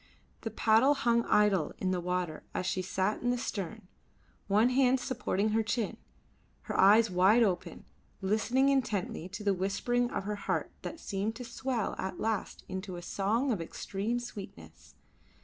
The 0.41 0.49
paddle 0.49 0.95
hung 0.95 1.25
idle 1.25 1.73
in 1.77 1.91
the 1.91 2.01
water 2.01 2.41
as 2.55 2.65
she 2.65 2.81
sat 2.81 3.21
in 3.21 3.29
the 3.29 3.37
stern, 3.37 3.87
one 4.47 4.69
hand 4.71 4.99
supporting 4.99 5.49
her 5.49 5.61
chin, 5.61 5.97
her 6.63 6.75
eyes 6.75 7.11
wide 7.11 7.43
open, 7.43 7.85
listening 8.19 8.69
intently 8.69 9.29
to 9.29 9.43
the 9.43 9.53
whispering 9.53 10.09
of 10.09 10.23
her 10.23 10.37
heart 10.37 10.71
that 10.81 10.99
seemed 10.99 11.35
to 11.35 11.45
swell 11.45 11.93
at 11.99 12.19
last 12.19 12.63
into 12.67 12.95
a 12.95 13.03
song 13.03 13.51
of 13.51 13.61
extreme 13.61 14.19
sweetness. 14.19 14.95